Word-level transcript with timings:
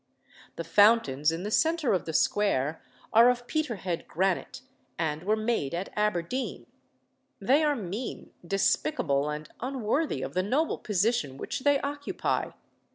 The 0.55 0.63
fountains 0.63 1.31
in 1.31 1.43
the 1.43 1.51
centre 1.51 1.93
of 1.93 2.05
the 2.05 2.13
Square 2.13 2.81
are 3.13 3.29
of 3.29 3.45
Peterhead 3.45 4.07
granite, 4.07 4.61
and 4.97 5.21
were 5.21 5.35
made 5.35 5.75
at 5.75 5.93
Aberdeen. 5.95 6.65
They 7.39 7.63
are 7.63 7.75
mean, 7.75 8.31
despicable, 8.43 9.29
and 9.29 9.47
unworthy 9.59 10.23
of 10.23 10.33
the 10.33 10.41
noble 10.41 10.79
position 10.79 11.37
which 11.37 11.59
they 11.59 11.79
occupy. 11.81 12.49